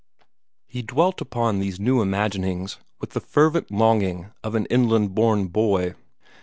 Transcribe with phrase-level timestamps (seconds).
[0.65, 5.93] He dwelt upon these new imaginings with the fervent longing of an inland born boy.